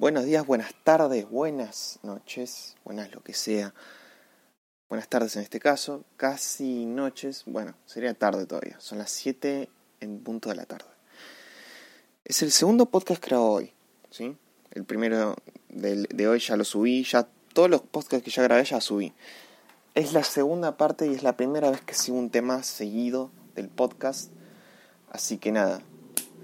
Buenos 0.00 0.24
días, 0.24 0.46
buenas 0.46 0.72
tardes, 0.82 1.28
buenas 1.28 1.98
noches, 2.02 2.74
buenas 2.86 3.12
lo 3.12 3.22
que 3.22 3.34
sea. 3.34 3.74
Buenas 4.88 5.08
tardes 5.10 5.36
en 5.36 5.42
este 5.42 5.60
caso, 5.60 6.06
casi 6.16 6.86
noches, 6.86 7.42
bueno, 7.44 7.74
sería 7.84 8.14
tarde 8.14 8.46
todavía, 8.46 8.80
son 8.80 8.96
las 8.96 9.10
7 9.10 9.68
en 10.00 10.20
punto 10.20 10.48
de 10.48 10.54
la 10.54 10.64
tarde. 10.64 10.88
Es 12.24 12.40
el 12.40 12.50
segundo 12.50 12.86
podcast 12.86 13.22
grabado 13.22 13.50
hoy, 13.50 13.74
¿sí? 14.08 14.38
El 14.70 14.86
primero 14.86 15.36
de 15.68 16.28
hoy 16.28 16.38
ya 16.38 16.56
lo 16.56 16.64
subí, 16.64 17.04
ya 17.04 17.28
todos 17.52 17.68
los 17.68 17.82
podcasts 17.82 18.24
que 18.24 18.30
ya 18.30 18.42
grabé 18.42 18.64
ya 18.64 18.80
subí. 18.80 19.12
Es 19.94 20.14
la 20.14 20.24
segunda 20.24 20.78
parte 20.78 21.08
y 21.08 21.14
es 21.14 21.22
la 21.22 21.36
primera 21.36 21.70
vez 21.70 21.82
que 21.82 21.92
sigo 21.92 22.16
un 22.16 22.30
tema 22.30 22.62
seguido 22.62 23.30
del 23.54 23.68
podcast. 23.68 24.32
Así 25.10 25.36
que 25.36 25.52
nada, 25.52 25.82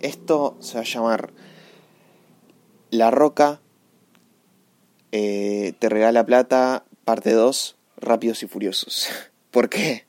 esto 0.01 0.59
se 0.61 0.75
va 0.75 0.83
a 0.83 0.85
llamar 0.85 1.33
la 2.91 3.11
Roca 3.11 3.61
eh, 5.13 5.75
te 5.79 5.89
regala 5.89 6.27
plata, 6.27 6.85
parte 7.05 7.33
2, 7.33 7.77
Rápidos 7.97 8.43
y 8.43 8.49
Furiosos. 8.49 9.09
¿Por 9.51 9.69
qué? 9.69 10.07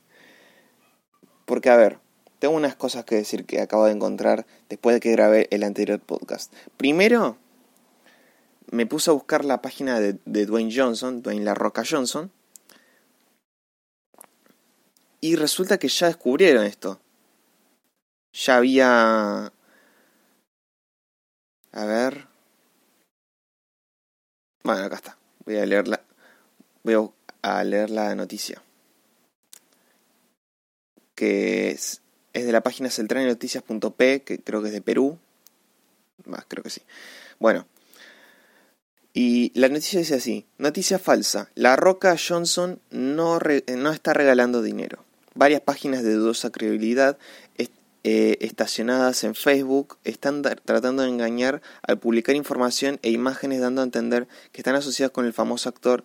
Porque, 1.44 1.70
a 1.70 1.76
ver, 1.76 1.98
tengo 2.38 2.54
unas 2.54 2.76
cosas 2.76 3.04
que 3.04 3.14
decir 3.14 3.46
que 3.46 3.60
acabo 3.60 3.86
de 3.86 3.92
encontrar 3.92 4.46
después 4.68 4.94
de 4.94 5.00
que 5.00 5.12
grabé 5.12 5.48
el 5.50 5.62
anterior 5.62 6.00
podcast. 6.00 6.52
Primero, 6.76 7.38
me 8.70 8.86
puse 8.86 9.10
a 9.10 9.14
buscar 9.14 9.44
la 9.44 9.62
página 9.62 9.98
de, 10.00 10.18
de 10.24 10.46
Dwayne 10.46 10.74
Johnson, 10.74 11.22
Dwayne 11.22 11.44
La 11.44 11.54
Roca 11.54 11.82
Johnson, 11.88 12.30
y 15.20 15.36
resulta 15.36 15.78
que 15.78 15.88
ya 15.88 16.06
descubrieron 16.06 16.64
esto. 16.64 17.00
Ya 18.32 18.56
había... 18.56 19.52
A 21.72 21.84
ver... 21.84 22.27
Bueno, 24.68 24.84
acá 24.84 24.96
está. 24.96 25.16
Voy 25.46 25.56
a 25.56 25.64
leerla. 25.64 26.02
Voy 26.82 27.10
a 27.40 27.64
leer 27.64 27.88
la 27.88 28.14
noticia. 28.14 28.62
Que 31.14 31.70
es, 31.70 32.02
de 32.34 32.52
la 32.52 32.60
página 32.60 32.90
centralnoticias.p, 32.90 34.22
que 34.24 34.40
creo 34.40 34.60
que 34.60 34.68
es 34.68 34.74
de 34.74 34.82
Perú. 34.82 35.18
Más, 36.26 36.44
creo 36.46 36.62
que 36.62 36.68
sí. 36.68 36.82
Bueno. 37.38 37.66
Y 39.14 39.58
la 39.58 39.70
noticia 39.70 40.00
dice 40.00 40.16
así. 40.16 40.44
Noticia 40.58 40.98
falsa. 40.98 41.48
La 41.54 41.74
Roca 41.74 42.14
Johnson 42.18 42.78
no, 42.90 43.38
no 43.74 43.90
está 43.90 44.12
regalando 44.12 44.60
dinero. 44.60 45.02
Varias 45.32 45.62
páginas 45.62 46.02
de 46.02 46.12
dudosa 46.12 46.50
credibilidad 46.50 47.16
eh, 48.04 48.38
estacionadas 48.40 49.24
en 49.24 49.34
Facebook 49.34 49.98
están 50.04 50.42
tratando 50.42 51.02
de 51.02 51.08
engañar 51.08 51.60
al 51.82 51.98
publicar 51.98 52.36
información 52.36 52.98
e 53.02 53.10
imágenes 53.10 53.60
dando 53.60 53.80
a 53.80 53.84
entender 53.84 54.28
que 54.52 54.60
están 54.60 54.76
asociadas 54.76 55.12
con 55.12 55.26
el 55.26 55.32
famoso 55.32 55.68
actor 55.68 56.04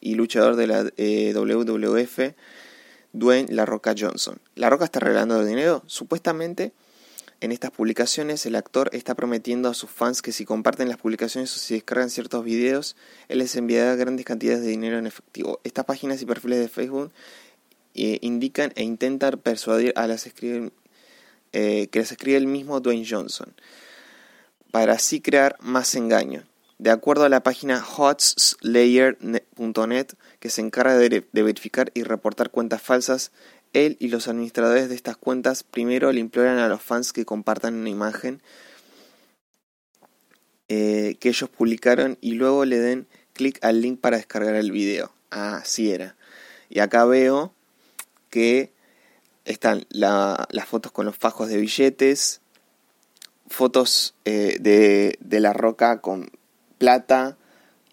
y 0.00 0.14
luchador 0.14 0.56
de 0.56 0.66
la 0.66 0.92
eh, 0.96 1.32
WWF, 1.34 2.34
Dwayne 3.12 3.52
La 3.52 3.66
Roca 3.66 3.94
Johnson. 3.98 4.40
¿La 4.54 4.70
Roca 4.70 4.84
está 4.84 5.00
regalando 5.00 5.44
dinero? 5.44 5.82
Supuestamente, 5.86 6.72
en 7.40 7.52
estas 7.52 7.72
publicaciones, 7.72 8.46
el 8.46 8.54
actor 8.54 8.90
está 8.92 9.14
prometiendo 9.14 9.68
a 9.68 9.74
sus 9.74 9.90
fans 9.90 10.22
que 10.22 10.32
si 10.32 10.44
comparten 10.44 10.88
las 10.88 10.98
publicaciones 10.98 11.54
o 11.56 11.58
si 11.58 11.74
descargan 11.74 12.10
ciertos 12.10 12.44
videos, 12.44 12.96
él 13.28 13.38
les 13.38 13.56
enviará 13.56 13.96
grandes 13.96 14.24
cantidades 14.24 14.62
de 14.62 14.68
dinero 14.68 14.98
en 14.98 15.06
efectivo. 15.06 15.60
Estas 15.64 15.84
páginas 15.84 16.22
y 16.22 16.26
perfiles 16.26 16.60
de 16.60 16.68
Facebook 16.68 17.12
eh, 17.94 18.18
indican 18.22 18.72
e 18.76 18.82
intentan 18.82 19.38
persuadir 19.38 19.92
a 19.96 20.06
las 20.06 20.26
escriben 20.26 20.72
eh, 21.54 21.86
que 21.86 22.00
les 22.00 22.10
escribe 22.10 22.36
el 22.36 22.48
mismo 22.48 22.80
Dwayne 22.80 23.06
Johnson, 23.08 23.54
para 24.72 24.94
así 24.94 25.20
crear 25.20 25.56
más 25.60 25.94
engaño. 25.94 26.42
De 26.78 26.90
acuerdo 26.90 27.22
a 27.22 27.28
la 27.28 27.44
página 27.44 27.80
hotslayer.net, 27.80 30.06
que 30.40 30.50
se 30.50 30.60
encarga 30.60 30.96
de, 30.96 31.24
verificar 31.32 31.92
y 31.94 32.02
reportar 32.02 32.50
cuentas 32.50 32.82
falsas, 32.82 33.30
él 33.72 33.96
y 34.00 34.08
los 34.08 34.26
administradores 34.26 34.88
de 34.88 34.96
estas 34.96 35.16
cuentas 35.16 35.62
primero 35.62 36.10
le 36.10 36.18
imploran 36.18 36.58
a 36.58 36.66
los 36.66 36.82
fans 36.82 37.12
que 37.12 37.24
compartan 37.24 37.74
una 37.74 37.90
imagen 37.90 38.42
eh, 40.68 41.14
que 41.20 41.28
ellos 41.28 41.48
publicaron 41.50 42.18
y 42.20 42.32
luego 42.32 42.64
le 42.64 42.80
den 42.80 43.06
clic 43.32 43.64
al 43.64 43.80
link 43.80 44.00
para 44.00 44.16
descargar 44.16 44.56
el 44.56 44.72
video. 44.72 45.12
Ah, 45.30 45.58
así 45.58 45.92
era. 45.92 46.16
Y 46.68 46.80
acá 46.80 47.04
veo 47.04 47.54
que 48.28 48.74
están 49.44 49.86
las 49.90 50.68
fotos 50.68 50.92
con 50.92 51.06
los 51.06 51.16
fajos 51.16 51.48
de 51.48 51.58
billetes, 51.58 52.40
fotos 53.46 54.14
eh, 54.24 54.56
de, 54.60 55.18
de 55.20 55.40
la 55.40 55.52
roca 55.52 56.00
con 56.00 56.30
plata 56.78 57.36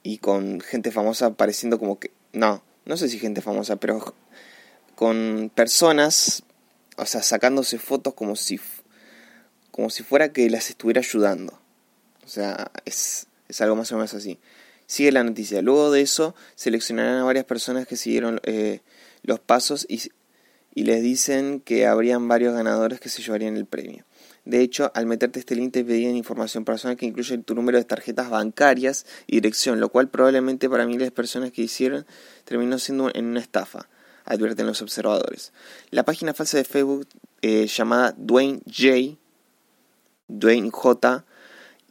y 0.04 0.18
con 0.18 0.62
gente 0.62 0.92
famosa 0.92 1.28
apareciendo 1.28 1.80
como 1.80 2.00
que... 2.00 2.12
No, 2.34 2.64
no 2.86 2.98
sé 2.98 3.10
si 3.10 3.20
gente 3.20 3.42
famosa, 3.42 3.76
pero 3.76 4.16
con 4.96 5.52
personas, 5.54 6.44
o 6.98 7.06
sea, 7.06 7.22
sacándose 7.24 7.78
fotos 7.78 8.14
como 8.14 8.36
si, 8.36 8.60
como 9.72 9.90
si 9.90 10.04
fuera 10.04 10.32
que 10.32 10.50
las 10.50 10.70
estuviera 10.70 11.00
ayudando. 11.00 11.60
O 12.24 12.28
sea, 12.28 12.72
es, 12.86 13.28
es 13.50 13.62
algo 13.62 13.76
más 13.76 13.92
o 13.92 13.96
menos 13.96 14.14
así. 14.14 14.40
Sigue 14.88 15.12
la 15.12 15.24
noticia. 15.24 15.62
Luego 15.62 15.92
de 15.92 16.02
eso, 16.02 16.36
seleccionarán 16.56 17.18
a 17.18 17.24
varias 17.24 17.46
personas 17.46 17.88
que 17.88 17.98
siguieron 17.98 18.40
eh, 18.44 18.82
los 19.24 19.40
pasos 19.40 19.86
y 19.90 20.02
y 20.74 20.84
les 20.84 21.02
dicen 21.02 21.60
que 21.60 21.86
habrían 21.86 22.28
varios 22.28 22.54
ganadores 22.54 23.00
que 23.00 23.10
se 23.10 23.22
llevarían 23.22 23.58
el 23.58 23.66
premio. 23.66 24.06
De 24.46 24.62
hecho, 24.62 24.92
al 24.96 25.06
meterte 25.06 25.40
este 25.40 25.56
link 25.56 25.74
te 25.74 25.84
pedían 25.84 26.16
información 26.16 26.66
personal 26.66 26.98
que 26.98 27.06
incluye 27.06 27.38
tu 27.40 27.54
número 27.54 27.78
de 27.78 27.84
tarjetas 27.84 28.30
bancarias 28.30 29.06
y 29.28 29.36
dirección, 29.36 29.80
lo 29.80 29.90
cual 29.90 30.10
probablemente 30.10 30.70
para 30.70 30.86
miles 30.86 31.08
de 31.08 31.12
personas 31.12 31.52
que 31.52 31.62
hicieron 31.62 32.08
terminó 32.44 32.80
siendo 32.80 33.12
en 33.14 33.26
una 33.26 33.40
estafa, 33.40 33.88
advierten 34.26 34.66
los 34.66 34.82
observadores. 34.82 35.54
La 35.92 36.04
página 36.04 36.34
falsa 36.34 36.58
de 36.58 36.64
Facebook 36.64 37.08
eh, 37.44 37.68
llamada 37.68 38.16
Dwayne 38.18 38.62
J, 38.66 39.18
Dwayne 40.28 40.72
J 40.72 41.26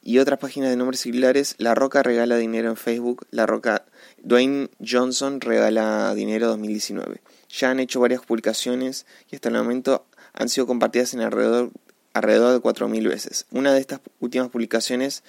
y 0.02 0.18
otras 0.18 0.38
páginas 0.40 0.70
de 0.70 0.76
nombres 0.76 1.00
similares, 1.00 1.54
La 1.58 1.74
Roca 1.76 2.02
regala 2.02 2.36
dinero 2.36 2.70
en 2.70 2.76
Facebook, 2.76 3.26
La 3.30 3.46
Roca 3.46 3.84
Dwayne 4.22 4.68
Johnson 4.80 5.40
regala 5.40 6.14
dinero 6.14 6.48
2019 6.48 7.20
ya 7.50 7.70
han 7.70 7.80
hecho 7.80 8.00
varias 8.00 8.24
publicaciones 8.24 9.06
y 9.30 9.34
hasta 9.34 9.48
el 9.48 9.56
momento 9.56 10.06
han 10.32 10.48
sido 10.48 10.66
compartidas 10.66 11.14
en 11.14 11.20
alrededor, 11.20 11.70
alrededor 12.12 12.52
de 12.52 12.60
4.000 12.60 13.08
veces. 13.08 13.46
Una 13.50 13.72
de 13.72 13.80
estas 13.80 14.00
últimas 14.20 14.48
publicaciones 14.48 15.24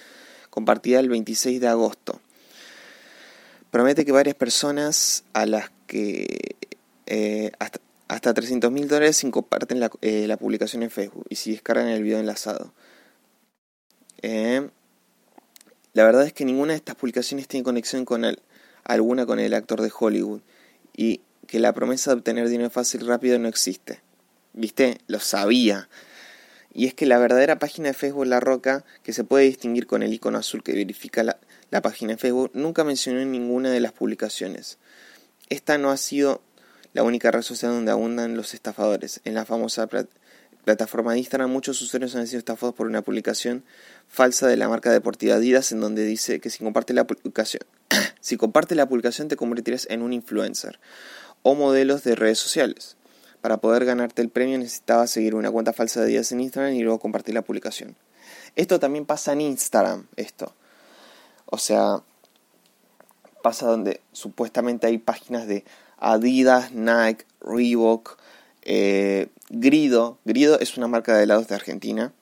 compartida 0.50 1.00
el 1.00 1.10
26 1.10 1.60
de 1.60 1.68
agosto. 1.68 2.22
Promete 3.72 4.06
que 4.06 4.12
varias 4.12 4.36
personas 4.36 5.24
a 5.34 5.46
las 5.46 5.72
que 5.88 6.56
eh, 7.06 7.52
hasta, 7.60 7.80
hasta 8.08 8.34
300 8.34 8.72
mil 8.72 8.88
dólares 8.88 9.18
si 9.18 9.30
comparten 9.32 9.80
la, 9.80 9.90
eh, 10.02 10.28
la, 10.28 10.38
publicación 10.38 10.84
en 10.84 10.92
Facebook 10.92 11.26
y 11.30 11.36
si 11.36 11.52
descargan 11.52 11.88
el 11.88 12.04
video 12.04 12.20
enlazado. 12.20 12.74
Eh, 14.22 14.70
la 15.94 16.04
verdad 16.04 16.26
es 16.26 16.34
que 16.34 16.46
ninguna 16.46 16.74
de 16.74 16.78
estas 16.78 16.96
publicaciones 16.96 17.48
tiene 17.48 17.64
conexión 17.64 18.06
con 18.06 18.26
alguna 18.84 19.26
con 19.26 19.40
el 19.40 19.54
actor 19.54 19.82
de 19.82 19.92
Hollywood 19.98 20.42
y 20.96 21.22
que 21.48 21.60
la 21.60 21.74
promesa 21.74 22.12
de 22.12 22.18
obtener 22.18 22.48
dinero 22.50 22.70
fácil 22.70 23.02
y 23.02 23.06
rápido 23.06 23.38
no 23.40 23.48
existe. 23.48 24.02
¿Viste? 24.54 25.00
Lo 25.08 25.20
sabía. 25.20 25.90
Y 26.74 26.88
es 26.88 26.94
que 26.94 27.06
la 27.06 27.18
verdadera 27.18 27.60
página 27.60 27.90
de 27.90 27.94
Facebook 27.94 28.26
La 28.26 28.40
Roca, 28.40 28.86
que 29.04 29.14
se 29.14 29.24
puede 29.24 29.46
distinguir 29.46 29.88
con 29.88 30.04
el 30.04 30.14
icono 30.14 30.38
azul 30.38 30.64
que 30.64 30.74
verifica 30.74 31.24
la, 31.24 31.38
la 31.70 31.82
página 31.82 32.14
de 32.14 32.18
Facebook, 32.18 32.52
nunca 32.54 32.84
mencionó 32.84 33.20
en 33.20 33.32
ninguna 33.32 33.72
de 33.72 33.80
las 33.82 33.92
publicaciones. 33.92 34.78
Esta 35.50 35.78
no 35.78 35.92
ha 35.92 35.98
sido 35.98 36.42
la 36.94 37.04
única 37.04 37.32
red 37.32 37.42
social 37.42 37.74
donde 37.74 37.92
abundan 37.92 38.36
los 38.36 38.54
estafadores. 38.54 39.22
En 39.26 39.34
la 39.34 39.46
famosa 39.46 39.90
plataforma 40.64 41.14
de 41.14 41.20
Instagram, 41.20 41.50
muchos 41.50 41.82
usuarios 41.82 42.16
han 42.16 42.28
sido 42.28 42.40
estafados 42.40 42.76
por 42.76 42.88
una 42.88 43.02
publicación 43.02 43.64
falsa 44.08 44.48
de 44.48 44.58
la 44.58 44.70
marca 44.70 44.92
deportiva 44.92 45.36
Adidas, 45.36 45.72
en 45.72 45.82
donde 45.82 46.06
dice 46.06 46.40
que 46.40 46.50
si 46.50 46.64
comparte 46.64 46.94
la 46.94 47.06
publicación, 47.06 47.64
si 48.22 48.38
comparte 48.38 48.76
la 48.76 48.88
publicación 48.88 49.28
te 49.28 49.36
convertirás 49.36 49.88
en 49.90 50.02
un 50.02 50.14
influencer 50.14 50.80
o 51.44 51.56
modelos 51.56 52.04
de 52.04 52.16
redes 52.16 52.40
sociales. 52.40 52.96
Para 53.42 53.58
poder 53.58 53.86
ganarte 53.86 54.22
el 54.22 54.30
premio 54.30 54.58
necesitabas 54.58 55.10
seguir 55.10 55.36
una 55.36 55.52
cuenta 55.52 55.74
falsa 55.74 56.00
de 56.00 56.08
Adidas 56.08 56.32
en 56.32 56.42
Instagram 56.42 56.74
y 56.74 56.84
luego 56.84 57.00
compartir 57.00 57.34
la 57.34 57.42
publicación. 57.42 57.96
Esto 58.56 58.80
también 58.80 59.06
pasa 59.06 59.34
en 59.34 59.42
Instagram, 59.42 60.08
esto. 60.16 60.54
O 61.48 61.58
sea, 61.58 62.04
pasa 63.42 63.66
donde 63.66 64.00
supuestamente 64.12 64.88
hay 64.88 65.00
páginas 65.00 65.48
de 65.48 65.66
Adidas, 65.98 66.72
Nike, 66.72 67.26
Reebok, 67.42 68.18
eh, 68.62 69.30
Grido. 69.50 70.20
Grido 70.24 70.60
es 70.60 70.78
una 70.78 70.88
marca 70.88 71.18
de 71.18 71.24
helados 71.24 71.48
de 71.48 71.56
Argentina. 71.56 72.14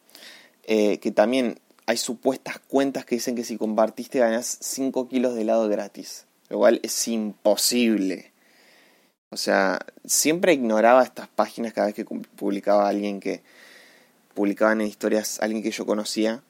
Eh, 0.71 0.99
que 0.99 1.11
también 1.11 1.59
hay 1.89 1.97
supuestas 1.97 2.59
cuentas 2.59 3.03
que 3.03 3.15
dicen 3.15 3.35
que 3.35 3.43
si 3.43 3.57
compartiste 3.57 4.19
ganas 4.19 4.59
5 4.61 5.07
kilos 5.07 5.33
de 5.33 5.41
helado 5.41 5.67
gratis. 5.67 6.27
Lo 6.49 6.59
cual 6.59 6.79
es 6.83 7.07
imposible. 7.07 8.31
O 9.31 9.37
sea, 9.37 9.79
siempre 10.05 10.53
ignoraba 10.53 11.01
estas 11.01 11.29
páginas 11.29 11.73
cada 11.73 11.87
vez 11.87 11.95
que 11.95 12.05
publicaba 12.05 12.87
alguien 12.87 13.19
que 13.19 13.41
publicaban 14.35 14.81
en 14.81 14.87
historias, 14.87 15.39
alguien 15.41 15.63
que 15.63 15.71
yo 15.71 15.87
conocía. 15.87 16.43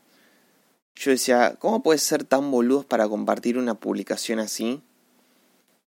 yo 0.94 1.12
decía, 1.12 1.56
¿cómo 1.58 1.84
puedes 1.84 2.04
ser 2.04 2.26
tan 2.26 2.52
boludos 2.52 2.84
para 2.84 3.08
compartir 3.08 3.58
una 3.58 3.76
publicación 3.76 4.40
así? 4.40 4.84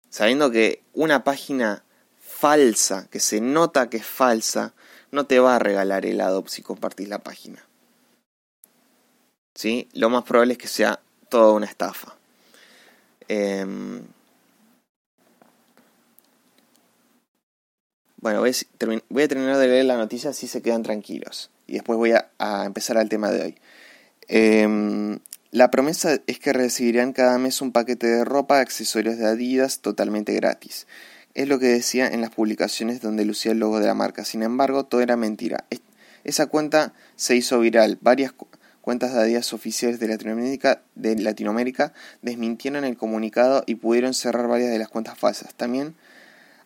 Sabiendo 0.09 0.53
que 0.53 0.85
una 0.93 1.25
página 1.25 1.83
falsa, 2.21 3.09
que 3.11 3.19
se 3.19 3.41
nota 3.41 3.91
que 3.91 3.97
es 3.97 4.06
falsa, 4.06 4.73
no 5.11 5.27
te 5.27 5.41
va 5.41 5.56
a 5.56 5.59
regalar 5.59 6.06
el 6.06 6.21
Adobe 6.21 6.49
si 6.49 6.62
compartís 6.62 7.09
la 7.09 7.19
página. 7.19 7.67
¿Sí? 9.55 9.89
Lo 9.93 10.11
más 10.11 10.25
probable 10.25 10.55
es 10.55 10.59
que 10.59 10.69
sea 10.69 11.01
toda 11.29 11.53
una 11.53 11.67
estafa. 11.67 12.17
Em, 13.29 14.03
bueno, 18.17 18.41
voy 18.41 18.51
a, 19.23 19.29
terminar 19.29 19.57
de 19.57 19.69
leer 19.69 19.85
la 19.85 19.97
noticia 19.97 20.31
así 20.31 20.47
se 20.47 20.63
quedan 20.63 20.83
tranquilos. 20.83 21.51
Y 21.67 21.75
después 21.75 21.97
voy 21.97 22.13
a, 22.13 22.65
empezar 22.65 22.99
al 22.99 23.09
tema 23.09 23.31
de 23.31 23.43
hoy. 23.43 23.59
Em, 24.29 25.19
la 25.51 25.71
promesa 25.71 26.19
es 26.27 26.39
que 26.39 26.53
recibirán 26.53 27.13
cada 27.13 27.39
mes 27.39 27.61
un 27.61 27.73
paquete 27.73 28.07
de 28.07 28.25
ropa, 28.25 28.61
accesorios 28.61 29.19
de 29.19 29.27
Adidas 29.27 29.81
totalmente 29.81 30.33
gratis. 30.35 30.87
Es 31.35 31.49
lo 31.49 31.59
que 31.59 31.67
decía 31.67 32.09
en 32.09 32.21
las 32.21 32.31
publicaciones 32.31 33.01
donde 33.01 33.25
lucía 33.25 33.53
el 33.53 33.59
logo 33.59 33.81
de 33.81 33.87
la 33.87 33.95
marca. 33.95 34.25
Sin 34.25 34.43
embargo, 34.43 34.85
todo 34.85 35.01
era 35.01 35.17
mentira. 35.17 35.65
Esa 36.25 36.47
cuenta 36.47 36.93
se 37.17 37.37
hizo 37.37 37.59
viral. 37.61 37.99
Varias 38.01 38.33
cuentas 38.82 39.14
de 39.14 39.20
Adidas 39.20 39.55
oficiales 39.55 39.99
de 39.99 40.08
Latinoamérica, 40.08 40.82
de 40.96 41.17
Latinoamérica 41.17 41.94
desmintieron 42.20 42.84
el 42.84 42.99
comunicado 42.99 43.62
y 43.67 43.76
pudieron 43.76 44.12
cerrar 44.12 44.49
varias 44.49 44.70
de 44.70 44.79
las 44.79 44.88
cuentas 44.88 45.17
falsas. 45.17 45.55
También 45.55 45.94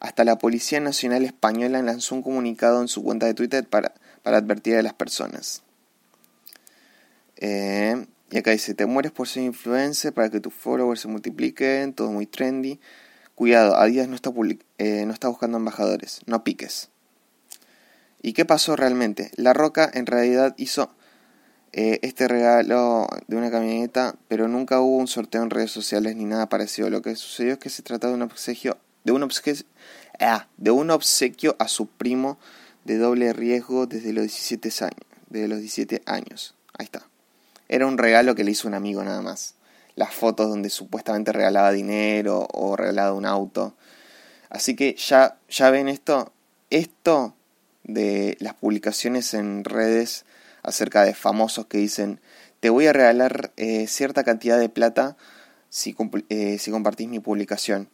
hasta 0.01 0.25
la 0.25 0.39
Policía 0.39 0.81
Nacional 0.81 1.25
Española 1.25 1.81
lanzó 1.83 2.17
un 2.17 2.23
comunicado 2.23 2.81
en 2.81 2.89
su 2.89 3.05
cuenta 3.05 3.27
de 3.27 3.35
Twitter 3.35 3.69
para, 3.69 3.95
para 4.23 4.39
advertir 4.39 4.77
a 4.77 4.83
las 4.83 4.95
personas. 4.95 5.63
Eh, 7.37 8.07
y 8.31 8.39
acá 8.39 8.51
dice, 8.51 8.75
te 8.75 8.87
mueres 8.87 9.13
por 9.13 9.29
ser 9.29 9.45
influencer 9.45 10.13
para 10.13 10.31
que 10.31 10.41
tus 10.41 10.53
followers 10.53 11.01
se 11.01 11.09
multipliquen, 11.09 11.93
todo 11.93 12.11
muy 12.11 12.27
trendy. 12.27 12.81
Cuidado, 13.35 13.77
Adidas 13.77 14.09
no 14.09 14.17
está, 14.17 14.33
eh, 14.79 15.05
no 15.07 15.13
está 15.13 15.29
buscando 15.29 15.59
embajadores, 15.59 16.21
no 16.27 16.43
piques. 16.43 16.89
¿Y 18.23 18.33
qué 18.33 18.45
pasó 18.45 18.75
realmente? 18.75 19.31
La 19.37 19.53
Roca 19.53 19.89
en 19.93 20.07
realidad 20.07 20.55
hizo 20.57 20.91
eh, 21.77 21.99
este 22.01 22.27
regalo 22.27 23.07
de 23.29 23.37
una 23.37 23.51
camioneta, 23.51 24.17
pero 24.29 24.49
nunca 24.49 24.81
hubo 24.81 24.97
un 24.97 25.09
sorteo 25.09 25.43
en 25.43 25.51
redes 25.51 25.71
sociales 25.71 26.17
ni 26.17 26.25
nada 26.25 26.49
parecido. 26.49 26.89
Lo 26.89 27.03
que 27.03 27.15
sucedió 27.17 27.53
es 27.53 27.59
que 27.59 27.69
se 27.69 27.83
trató 27.83 28.09
de 28.09 28.15
un 28.15 28.23
obsequio, 28.23 28.79
de 29.05 29.13
un 29.13 29.23
obsequio, 29.23 29.63
ah, 30.19 30.49
de 30.57 30.71
un 30.71 30.91
obsequio 30.91 31.55
a 31.59 31.69
su 31.69 31.87
primo 31.87 32.39
de 32.87 32.97
doble 32.97 33.35
riesgo 33.35 33.87
desde 33.87 34.15
los 34.15 34.23
17 34.23 34.71
años. 34.85 34.97
Desde 35.29 35.49
los 35.49 35.59
17 35.59 36.03
años. 36.07 36.55
Ahí 36.79 36.85
está. 36.85 37.07
Era 37.69 37.87
un 37.87 37.99
regalo 37.99 38.35
que 38.35 38.45
le 38.45 38.53
hizo 38.53 38.69
un 38.69 38.75
amigo 38.75 39.05
nada 39.05 39.21
más 39.21 39.57
las 39.97 40.15
fotos 40.15 40.49
donde 40.49 40.71
supuestamente 40.71 41.33
regalaba 41.33 41.73
dinero 41.73 42.47
o 42.53 42.75
regalaba 42.75 43.13
un 43.13 43.27
auto. 43.27 43.75
Así 44.49 44.77
que 44.77 44.95
ya, 44.95 45.37
ya 45.49 45.71
ven 45.71 45.89
esto, 45.89 46.33
esto 46.71 47.35
de 47.83 48.37
las 48.41 48.55
publicaciones 48.55 49.35
en 49.35 49.65
redes 49.65 50.25
acerca 50.67 51.05
de 51.05 51.15
famosos 51.15 51.67
que 51.67 51.79
dicen 51.79 52.21
te 52.61 52.71
voy 52.71 52.87
a 52.87 52.93
regalar 52.93 53.53
eh, 53.57 53.87
cierta 53.87 54.25
cantidad 54.25 54.59
de 54.59 54.69
plata 54.69 55.17
si, 55.69 55.97
eh, 56.29 56.59
si 56.59 56.71
compartís 56.71 57.09
mi 57.09 57.21
publicación. 57.21 57.89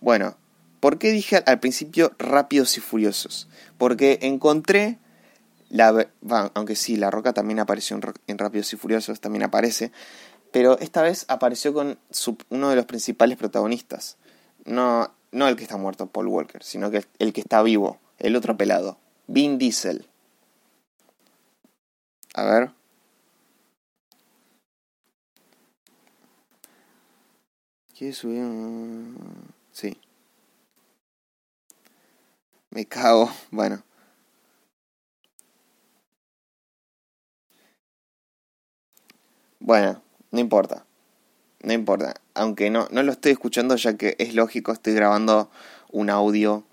Bueno, 0.00 0.36
¿por 0.80 0.98
qué 0.98 1.12
dije 1.12 1.42
al 1.46 1.60
principio 1.60 2.12
rápidos 2.18 2.76
y 2.76 2.80
furiosos? 2.80 3.48
Porque 3.78 4.18
encontré 4.22 4.98
la, 5.68 6.08
aunque 6.54 6.74
sí, 6.74 6.96
La 6.96 7.10
Roca 7.10 7.32
también 7.32 7.60
apareció 7.60 7.98
en, 8.26 8.38
Rápidos 8.38 8.72
y 8.72 8.76
Furiosos, 8.76 9.20
también 9.20 9.44
aparece, 9.44 9.92
pero 10.50 10.78
esta 10.80 11.02
vez 11.02 11.24
apareció 11.28 11.72
con 11.72 11.98
uno 12.48 12.70
de 12.70 12.76
los 12.76 12.86
principales 12.86 13.38
protagonistas. 13.38 14.16
No, 14.64 15.14
no 15.30 15.46
el 15.46 15.56
que 15.56 15.62
está 15.62 15.76
muerto, 15.76 16.08
Paul 16.08 16.26
Walker, 16.26 16.62
sino 16.64 16.90
que 16.90 17.04
el 17.20 17.32
que 17.32 17.40
está 17.40 17.62
vivo, 17.62 17.98
el 18.18 18.34
otro 18.34 18.56
pelado, 18.56 18.98
Vin 19.28 19.58
Diesel. 19.58 20.08
A 22.34 22.44
ver. 22.44 22.70
¿Quieres 27.96 28.16
subir? 28.18 28.42
Sí. 29.72 30.00
Me 32.70 32.86
cago. 32.86 33.30
Bueno. 33.50 33.82
Bueno, 39.58 40.02
no 40.30 40.40
importa. 40.40 40.84
No 41.62 41.72
importa. 41.72 42.14
Aunque 42.34 42.70
no, 42.70 42.88
no 42.90 43.02
lo 43.02 43.12
estoy 43.12 43.32
escuchando 43.32 43.76
ya 43.76 43.96
que 43.96 44.16
es 44.18 44.34
lógico, 44.34 44.72
estoy 44.72 44.94
grabando 44.94 45.50
un 45.92 46.10
audio 46.10 46.64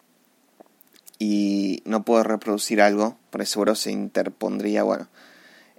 y 1.20 1.82
no 1.86 2.04
puedo 2.04 2.24
reproducir 2.24 2.82
algo, 2.82 3.18
por 3.30 3.46
seguro 3.46 3.76
se 3.76 3.92
interpondría, 3.92 4.84
bueno. 4.84 5.08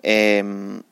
Em, 0.02 0.82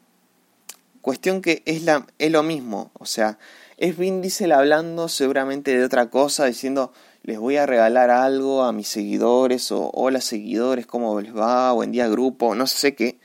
cuestión 1.01 1.43
que 1.43 1.63
es, 1.67 1.83
la, 1.83 2.07
es 2.19 2.31
lo 2.31 2.43
mismo, 2.43 2.91
o 2.99 3.07
sea, 3.07 3.39
es 3.77 3.97
Vin 3.97 4.23
Diesel 4.23 4.53
hablando 4.53 5.09
seguramente 5.09 5.77
de 5.77 5.85
otra 5.85 6.11
cosa, 6.11 6.47
diciendo 6.47 6.93
les 7.23 7.39
voy 7.39 7.57
a 7.57 7.67
regalar 7.67 8.11
algo 8.11 8.63
a 8.63 8.73
mis 8.73 8.87
seguidores 8.87 9.73
o 9.73 9.91
hola 9.93 10.21
seguidores, 10.21 10.87
¿cómo 10.87 11.21
les 11.21 11.37
va? 11.37 11.73
Buen 11.73 11.91
día 11.91 12.09
grupo, 12.09 12.55
no 12.55 12.69
sé 12.69 12.95
qué, 12.95 13.19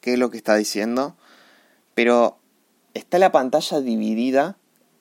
qué 0.00 0.12
es 0.12 0.18
lo 0.18 0.30
que 0.30 0.36
está 0.36 0.54
diciendo, 0.54 1.16
pero 1.94 2.38
está 2.94 3.18
la 3.18 3.32
pantalla 3.32 3.80
dividida. 3.80 4.56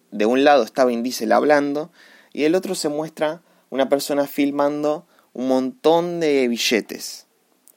De 0.09 0.25
un 0.25 0.43
lado 0.43 0.63
está 0.63 0.85
Vin 0.85 1.03
Diesel 1.03 1.33
hablando 1.33 1.91
y 2.33 2.43
del 2.43 2.55
otro 2.55 2.75
se 2.75 2.89
muestra 2.89 3.41
una 3.69 3.89
persona 3.89 4.25
filmando 4.25 5.05
un 5.33 5.47
montón 5.49 6.19
de 6.19 6.47
billetes. 6.47 7.27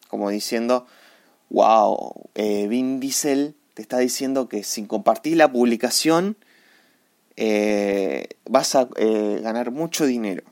Como 0.09 0.31
diciendo, 0.31 0.87
wow, 1.51 2.31
eh, 2.35 2.67
Vin 2.69 3.01
Diesel 3.01 3.55
te 3.75 3.83
está 3.83 3.99
diciendo 3.99 4.49
que 4.49 4.63
sin 4.63 4.87
compartir 4.87 5.37
la 5.37 5.51
publicación 5.53 6.37
eh, 7.37 8.29
vas 8.49 8.75
a 8.75 8.89
eh, 8.97 9.41
ganar 9.43 9.71
mucho 9.71 10.07
dinero. 10.07 10.45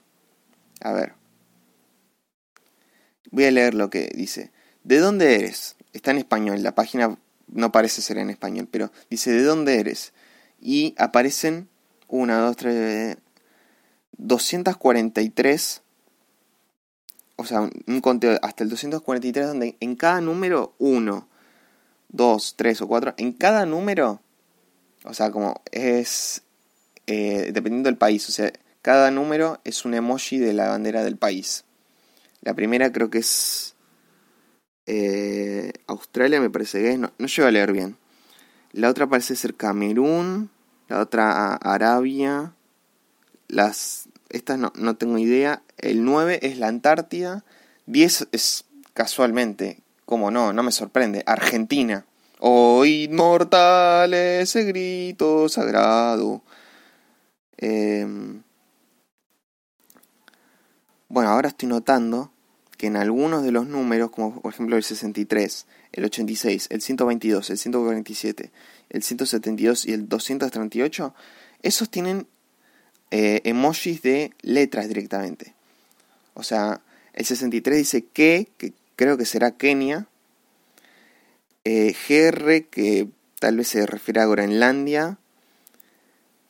A 0.81 0.93
ver. 0.93 1.15
Voy 3.31 3.45
a 3.45 3.51
leer 3.51 3.75
lo 3.75 3.91
que 3.91 4.11
dice. 4.15 4.51
¿De 4.85 4.99
dónde 4.99 5.35
eres? 5.35 5.77
Está 5.93 6.11
en 6.11 6.19
español. 6.19 6.63
La 6.63 6.75
página 6.75 7.19
no 7.47 7.73
parece 7.73 8.03
ser 8.03 8.19
en 8.19 8.31
español, 8.31 8.69
pero 8.71 8.91
dice 9.11 9.31
¿de 9.31 9.43
dónde 9.43 9.81
eres? 9.81 10.13
Y 10.61 10.95
aparecen 10.99 11.69
una, 12.09 12.39
dos, 12.39 12.57
tres, 12.57 13.19
243, 14.17 15.83
o 17.39 17.45
sea, 17.45 17.71
un 17.87 18.01
conteo 18.01 18.37
hasta 18.43 18.65
el 18.65 18.71
243 18.71 19.47
donde 19.47 19.77
en 19.79 19.95
cada 19.95 20.21
número, 20.21 20.75
uno, 20.79 21.29
dos, 22.09 22.55
tres 22.57 22.83
o 22.83 22.89
cuatro, 22.89 23.15
en 23.17 23.33
cada 23.33 23.65
número, 23.65 24.21
o 25.05 25.15
sea, 25.15 25.31
como 25.31 25.63
es, 25.71 26.43
eh, 27.07 27.53
dependiendo 27.55 27.89
del 27.89 27.97
país, 27.97 28.29
o 28.29 28.33
sea, 28.33 28.53
cada 28.83 29.13
número 29.13 29.61
es 29.63 29.85
un 29.85 29.95
emoji 29.95 30.39
de 30.39 30.53
la 30.53 30.69
bandera 30.69 31.05
del 31.05 31.17
país. 31.17 31.65
La 32.43 32.55
primera 32.55 32.91
creo 32.91 33.09
que 33.09 33.19
es 33.19 33.77
eh, 34.87 35.73
Australia 35.87 36.41
me 36.41 36.51
parece 36.51 36.81
que 36.81 36.91
es, 36.91 36.99
no, 36.99 37.13
no 37.19 37.27
llego 37.29 37.47
a 37.47 37.53
leer 37.53 37.73
bien. 37.73 37.97
La 38.73 38.89
otra 38.89 39.07
parece 39.07 39.37
ser 39.37 39.55
Camerún, 39.55 40.51
la 40.89 40.99
otra 40.99 41.55
Arabia, 41.55 42.53
las 43.47 44.09
estas 44.31 44.59
no, 44.59 44.73
no 44.77 44.97
tengo 44.97 45.19
idea. 45.19 45.63
El 45.79 46.05
9 46.05 46.41
es 46.43 46.59
la 46.59 46.69
Antártida, 46.69 47.45
10 47.87 48.29
es 48.33 48.65
casualmente, 48.95 49.81
como 50.05 50.31
no, 50.31 50.53
no 50.53 50.63
me 50.63 50.73
sorprende, 50.73 51.23
Argentina. 51.27 52.05
Oh 52.41 52.85
inmortal 52.85 54.15
ese 54.15 54.65
grito 54.65 55.49
sagrado. 55.49 56.43
Em, 57.57 58.43
bueno, 61.09 61.31
ahora 61.31 61.49
estoy 61.49 61.69
notando 61.69 62.31
que 62.77 62.87
en 62.87 62.97
algunos 62.97 63.43
de 63.43 63.51
los 63.51 63.67
números, 63.67 64.11
como 64.11 64.41
por 64.41 64.53
ejemplo 64.53 64.77
el 64.77 64.85
63, 64.85 65.67
el 65.93 66.05
86, 66.05 66.69
el 66.71 66.81
122, 66.81 67.51
el 67.51 67.59
147, 67.59 68.53
el 68.91 69.03
172 69.03 69.87
y 69.87 69.93
el 69.93 70.09
238, 70.09 71.15
esos 71.63 71.91
tienen 71.91 72.29
eh, 73.11 73.41
emojis 73.45 74.03
de 74.03 74.35
letras 74.43 74.87
directamente. 74.89 75.55
O 76.35 76.43
sea, 76.43 76.83
el 77.15 77.25
63 77.25 77.79
dice 77.79 78.05
que, 78.05 78.49
que 78.59 78.75
creo 78.97 79.17
que 79.17 79.25
será 79.25 79.53
Kenia, 79.53 80.07
eh, 81.65 81.97
GR, 82.09 82.67
que 82.71 83.09
tal 83.39 83.57
vez 83.57 83.69
se 83.69 83.87
refiere 83.87 84.21
a 84.21 84.27
Groenlandia, 84.27 85.17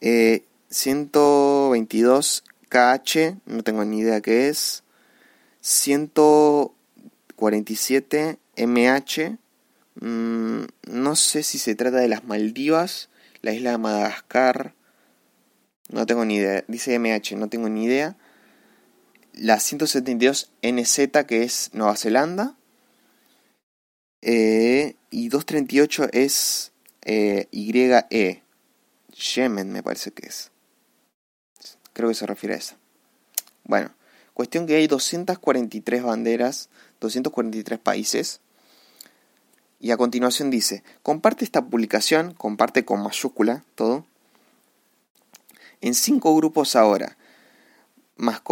eh, 0.00 0.42
122 0.70 2.42
KH, 2.68 3.36
no 3.46 3.62
tengo 3.62 3.84
ni 3.84 4.00
idea 4.00 4.20
qué 4.20 4.48
es, 4.48 4.82
147 5.60 8.38
MH, 8.56 9.38
Mm, 10.00 10.66
no 10.86 11.16
sé 11.16 11.42
si 11.42 11.58
se 11.58 11.74
trata 11.74 11.98
de 11.98 12.08
las 12.08 12.24
Maldivas, 12.24 13.08
la 13.42 13.52
isla 13.52 13.72
de 13.72 13.78
Madagascar. 13.78 14.74
No 15.88 16.06
tengo 16.06 16.24
ni 16.24 16.36
idea. 16.36 16.64
Dice 16.68 16.98
MH, 16.98 17.36
no 17.36 17.48
tengo 17.48 17.68
ni 17.68 17.84
idea. 17.84 18.16
La 19.32 19.60
172 19.60 20.50
NZ, 20.62 21.24
que 21.26 21.42
es 21.42 21.70
Nueva 21.72 21.96
Zelanda. 21.96 22.56
Eh, 24.20 24.96
y 25.10 25.28
238 25.28 26.08
es 26.12 26.72
eh, 27.02 27.48
YE. 27.50 28.42
Yemen 29.34 29.72
me 29.72 29.82
parece 29.82 30.12
que 30.12 30.26
es. 30.26 30.50
Creo 31.92 32.08
que 32.08 32.14
se 32.14 32.26
refiere 32.26 32.54
a 32.54 32.58
esa. 32.58 32.76
Bueno, 33.64 33.94
cuestión 34.34 34.66
que 34.66 34.76
hay 34.76 34.86
243 34.86 36.02
banderas, 36.02 36.68
243 37.00 37.78
países. 37.78 38.40
Y 39.80 39.90
a 39.92 39.96
continuación 39.96 40.50
dice, 40.50 40.82
comparte 41.02 41.44
esta 41.44 41.64
publicación, 41.64 42.34
comparte 42.34 42.84
con 42.84 43.02
mayúscula 43.02 43.64
todo, 43.74 44.04
en 45.80 45.94
cinco 45.94 46.34
grupos 46.36 46.76
ahora. 46.76 47.16
Más, 48.16 48.42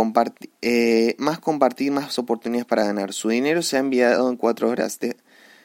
eh, 0.63 1.17
más 1.19 1.41
compartir, 1.41 1.93
más 1.93 2.19
oportunidades 2.19 2.67
para 2.67 2.85
ganar. 2.85 3.13
Su 3.13 3.31
dinero 3.31 3.63
se 3.63 3.77
ha 3.77 3.81
enviado 3.81 4.31
en 4.31 4.37
cuatro 4.37 4.69
horas. 4.69 4.99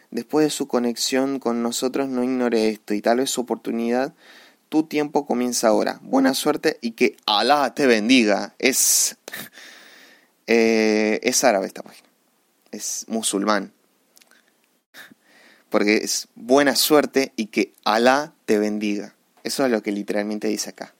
después 0.09 0.45
de 0.45 0.49
su 0.49 0.67
conexión 0.67 1.39
con 1.39 1.61
nosotros, 1.61 2.09
no 2.09 2.23
ignore 2.23 2.69
esto 2.69 2.93
y 2.93 3.01
tal 3.01 3.17
vez 3.17 3.29
su 3.29 3.41
oportunidad 3.41 4.13
tu 4.71 4.83
tiempo 4.83 5.25
comienza 5.25 5.67
ahora. 5.67 5.99
Buena 6.01 6.33
suerte 6.33 6.79
y 6.79 6.91
que 6.91 7.17
Alá 7.25 7.75
te 7.75 7.87
bendiga. 7.87 8.55
Es, 8.57 9.17
eh, 10.47 11.19
es 11.23 11.43
árabe 11.43 11.67
esta 11.67 11.83
página. 11.83 12.07
Es 12.71 13.03
musulmán. 13.09 13.73
Porque 15.67 15.97
es 15.97 16.29
buena 16.35 16.77
suerte 16.77 17.33
y 17.35 17.47
que 17.47 17.73
Alá 17.83 18.33
te 18.45 18.59
bendiga. 18.59 19.13
Eso 19.43 19.65
es 19.65 19.71
lo 19.71 19.83
que 19.83 19.91
literalmente 19.91 20.47
dice 20.47 20.69
acá. 20.69 20.95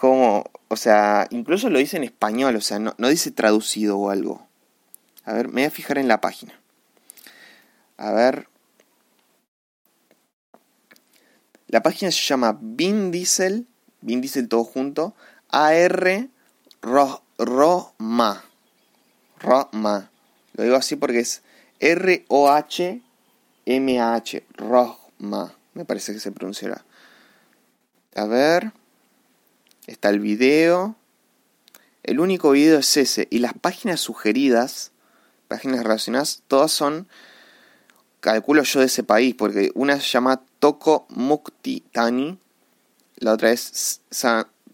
Como, 0.00 0.44
o 0.68 0.76
sea, 0.76 1.26
incluso 1.30 1.68
lo 1.68 1.78
dice 1.78 1.98
en 1.98 2.04
español, 2.04 2.56
o 2.56 2.60
sea, 2.60 2.78
no, 2.78 2.94
no 2.96 3.08
dice 3.08 3.30
traducido 3.30 3.98
o 3.98 4.10
algo. 4.10 4.46
A 5.24 5.34
ver, 5.34 5.48
me 5.48 5.60
voy 5.60 5.64
a 5.64 5.70
fijar 5.70 5.98
en 5.98 6.08
la 6.08 6.20
página. 6.20 6.58
A 7.98 8.12
ver, 8.12 8.48
La 11.70 11.82
página 11.84 12.10
se 12.10 12.20
llama 12.24 12.58
Vin 12.60 13.12
Diesel, 13.12 13.68
Vin 14.00 14.20
Diesel 14.20 14.48
todo 14.48 14.64
junto, 14.64 15.14
AR 15.50 16.28
Roma. 16.82 18.44
Roma. 19.38 20.10
Lo 20.54 20.64
digo 20.64 20.74
así 20.74 20.96
porque 20.96 21.20
es 21.20 21.42
R-O-H-M-A-H. 21.78 23.04
Roma. 24.56 25.54
Me 25.74 25.84
parece 25.84 26.12
que 26.12 26.18
se 26.18 26.32
pronunciará. 26.32 26.84
A 28.16 28.24
ver. 28.24 28.72
Está 29.86 30.10
el 30.10 30.20
video. 30.20 30.96
El 32.02 32.20
único 32.20 32.52
video 32.52 32.78
es 32.78 32.96
ese. 32.96 33.28
Y 33.30 33.38
las 33.38 33.54
páginas 33.54 34.00
sugeridas, 34.00 34.92
páginas 35.48 35.82
relacionadas, 35.82 36.42
todas 36.48 36.72
son 36.72 37.08
calculo 38.20 38.62
yo 38.62 38.80
de 38.80 38.86
ese 38.86 39.02
país, 39.02 39.34
porque 39.34 39.70
una 39.74 39.98
se 39.98 40.08
llama 40.08 40.42
Toko 40.58 41.06
Mukti 41.08 41.80
Tani, 41.92 42.38
la 43.16 43.32
otra 43.32 43.50
es 43.50 44.02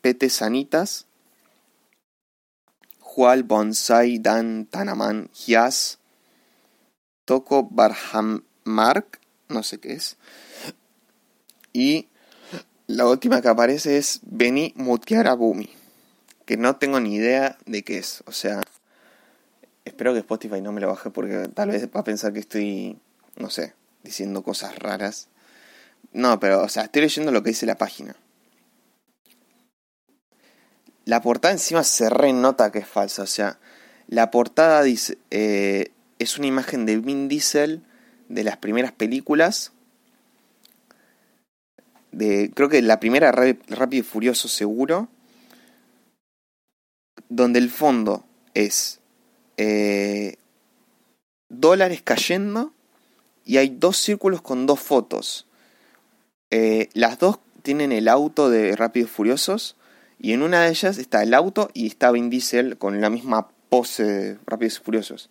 Pete 0.00 0.28
Sanitas, 0.28 1.06
Hual 3.00 3.44
Bonsai 3.44 4.18
Dan 4.18 4.66
Tanaman 4.66 5.30
Hias, 5.32 5.98
Toko 7.24 7.68
Barhamark, 7.70 9.20
no 9.48 9.62
sé 9.62 9.78
qué 9.78 9.94
es, 9.94 10.16
y 11.72 12.08
la 12.86 13.06
última 13.06 13.40
que 13.42 13.48
aparece 13.48 13.98
es 13.98 14.20
Beni 14.22 14.72
Mutiarabumi, 14.76 15.70
que 16.44 16.56
no 16.56 16.76
tengo 16.76 17.00
ni 17.00 17.14
idea 17.16 17.58
de 17.66 17.82
qué 17.82 17.98
es, 17.98 18.22
o 18.26 18.32
sea, 18.32 18.60
espero 19.84 20.12
que 20.12 20.20
Spotify 20.20 20.60
no 20.60 20.72
me 20.72 20.80
lo 20.80 20.88
baje 20.88 21.10
porque 21.10 21.48
tal 21.54 21.70
vez 21.70 21.88
va 21.94 22.00
a 22.00 22.04
pensar 22.04 22.32
que 22.32 22.40
estoy 22.40 22.98
no 23.36 23.50
sé, 23.50 23.74
diciendo 24.02 24.42
cosas 24.42 24.78
raras. 24.78 25.28
No, 26.12 26.40
pero, 26.40 26.62
o 26.62 26.68
sea, 26.68 26.84
estoy 26.84 27.02
leyendo 27.02 27.32
lo 27.32 27.42
que 27.42 27.50
dice 27.50 27.66
la 27.66 27.78
página. 27.78 28.16
La 31.04 31.22
portada 31.22 31.52
encima 31.52 31.84
se 31.84 32.10
renota 32.10 32.72
que 32.72 32.80
es 32.80 32.88
falsa. 32.88 33.22
O 33.22 33.26
sea, 33.26 33.58
la 34.08 34.30
portada 34.30 34.82
dice, 34.82 35.18
eh, 35.30 35.92
es 36.18 36.38
una 36.38 36.46
imagen 36.46 36.86
de 36.86 36.96
Vin 36.98 37.28
Diesel 37.28 37.82
de 38.28 38.44
las 38.44 38.56
primeras 38.56 38.92
películas. 38.92 39.72
Creo 42.18 42.68
que 42.68 42.82
la 42.82 43.00
primera 43.00 43.32
Rápido 43.32 44.00
y 44.00 44.02
Furioso 44.02 44.48
seguro. 44.48 45.08
Donde 47.28 47.58
el 47.58 47.70
fondo 47.70 48.24
es 48.54 49.00
eh, 49.56 50.36
dólares 51.48 52.02
cayendo 52.02 52.72
y 53.44 53.58
hay 53.58 53.68
dos 53.68 53.96
círculos 53.96 54.42
con 54.42 54.66
dos 54.66 54.80
fotos. 54.80 55.46
Eh, 56.50 56.88
las 56.94 57.18
dos 57.18 57.38
tienen 57.62 57.92
el 57.92 58.08
auto 58.08 58.50
de 58.50 58.76
Rápidos 58.76 59.10
Furiosos 59.10 59.76
y 60.18 60.32
en 60.32 60.42
una 60.42 60.62
de 60.62 60.70
ellas 60.70 60.98
está 60.98 61.22
el 61.22 61.34
auto 61.34 61.70
y 61.74 61.86
está 61.86 62.10
Vin 62.12 62.30
Diesel 62.30 62.78
con 62.78 63.00
la 63.00 63.10
misma 63.10 63.48
pose 63.68 64.04
de 64.04 64.38
Rápidos 64.46 64.78
y 64.78 64.84
Furiosos. 64.84 65.30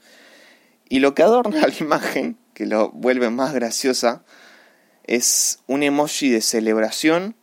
Y 0.87 0.99
lo 0.99 1.15
que 1.15 1.23
adorna 1.23 1.61
la 1.67 1.73
imagen, 1.79 2.37
que 2.53 2.65
lo 2.65 2.91
vuelve 2.91 3.29
más 3.29 3.53
graciosa, 3.53 4.23
es 5.07 5.59
un 5.67 5.83
emoji 5.83 6.29
de 6.29 6.41
celebración 6.41 7.35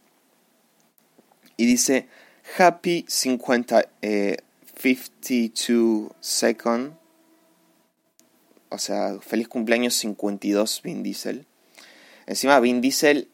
y 1.57 1.67
dice 1.67 2.09
Happy 2.59 3.05
50, 3.09 3.89
52 4.01 4.03
eh, 4.03 4.39
second 6.21 7.03
o 8.73 8.79
sea, 8.79 9.19
feliz 9.21 9.49
cumpleaños 9.49 9.95
52 9.95 10.81
Vin 10.83 11.03
Diesel. 11.03 11.47
Encima 12.27 12.59
Vin 12.59 12.81
Diesel, 12.81 13.29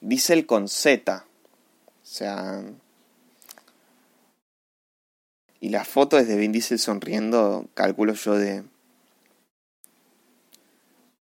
Diesel 0.00 0.46
con 0.46 0.68
Z. 0.68 1.26
O 1.26 2.06
sea... 2.06 2.64
Y 5.58 5.70
la 5.70 5.84
foto 5.84 6.18
es 6.18 6.28
de 6.28 6.36
Vin 6.36 6.52
Diesel 6.52 6.78
sonriendo, 6.78 7.68
calculo 7.74 8.14
yo 8.14 8.34
de... 8.34 8.62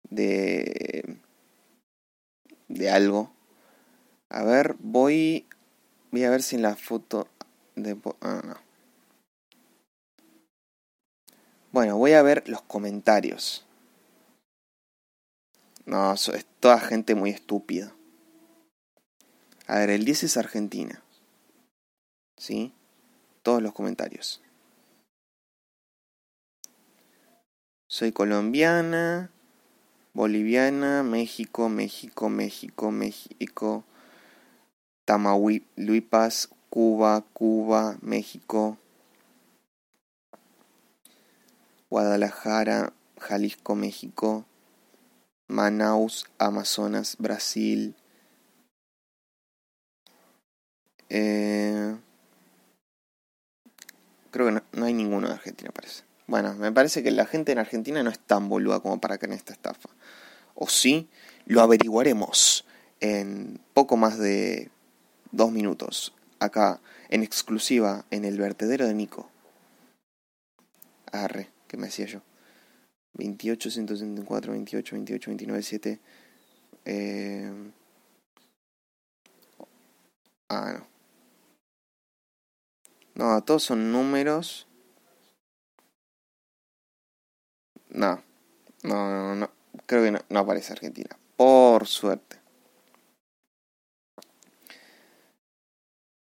De... 0.09 1.19
De 2.73 2.91
algo. 2.91 3.31
A 4.31 4.43
ver, 4.45 4.77
voy... 4.79 5.47
Voy 6.11 6.25
a 6.25 6.31
ver 6.31 6.43
si 6.43 6.57
en 6.57 6.63
la 6.63 6.75
foto... 6.75 7.29
De, 7.77 7.99
ah, 8.21 8.43
no. 8.45 8.57
Bueno, 11.71 11.97
voy 11.97 12.13
a 12.13 12.23
ver 12.23 12.49
los 12.49 12.63
comentarios. 12.63 13.67
No, 15.87 16.13
es 16.13 16.47
toda 16.61 16.79
gente 16.79 17.15
muy 17.15 17.31
estúpida. 17.31 17.95
A 19.67 19.79
ver, 19.79 19.91
el 19.91 20.05
10 20.05 20.25
es 20.25 20.37
Argentina. 20.37 21.03
¿Sí? 22.37 22.73
Todos 23.43 23.63
los 23.63 23.73
comentarios. 23.73 24.43
Soy 27.89 28.13
colombiana, 28.13 29.32
boliviana, 30.15 31.03
México, 31.03 31.69
México, 31.69 32.29
México, 32.29 32.91
México, 32.91 33.85
Tamaulipas, 35.05 36.49
Cuba, 36.71 37.25
Cuba, 37.33 37.97
México, 38.01 38.79
Guadalajara, 41.91 42.93
Jalisco, 43.19 43.75
México, 43.75 44.47
Manaus, 45.49 46.27
Amazonas, 46.39 47.17
Brasil. 47.19 47.95
Eh, 51.11 51.95
creo 54.31 54.47
que 54.47 54.63
no, 54.73 54.85
hay 54.87 54.95
ninguno 54.95 55.29
de 55.29 55.35
Argentina, 55.35 55.71
parece. 55.71 56.05
Bueno, 56.27 56.55
me 56.55 56.73
parece 56.73 57.03
que 57.03 57.11
la 57.11 57.27
gente 57.27 57.53
en 57.53 57.59
Argentina 57.59 58.03
no 58.03 58.11
es 58.11 58.19
tan 58.19 58.49
boluda 58.49 58.81
como 58.81 59.01
para 59.01 59.19
que 59.19 59.27
en 59.27 59.33
esta 59.33 59.53
estafa. 59.53 59.91
O 60.55 60.69
sí, 60.69 61.09
lo 61.47 61.61
averiguaremos 61.61 62.65
en 63.01 63.61
poco 63.75 63.97
más 63.97 64.19
de 64.19 64.71
dos 65.33 65.51
minutos. 65.51 66.15
Acá, 66.39 66.81
en 67.09 67.23
exclusiva, 67.23 68.05
en 68.11 68.25
el 68.25 68.39
vertedero 68.39 68.87
de 68.87 68.95
Nico. 68.95 69.31
Arre. 71.11 71.51
¿Qué 71.69 71.77
me 71.77 71.87
decía 71.87 72.07
yo? 72.07 72.23
28, 73.15 73.71
174, 73.71 74.53
28, 74.53 74.97
28, 74.97 75.31
29, 75.31 75.63
7. 75.63 76.01
Eh... 76.85 77.73
Ah, 80.49 80.75
no. 80.79 80.87
No, 83.15 83.43
todos 83.43 83.63
son 83.63 83.93
números. 83.93 84.67
No, 87.93 88.23
no, 88.83 89.11
no, 89.11 89.35
no. 89.35 89.51
creo 89.87 90.03
que 90.03 90.11
no, 90.11 90.21
no 90.29 90.41
aparece 90.41 90.73
Argentina. 90.73 91.17
Por 91.37 91.87
suerte. 91.87 92.41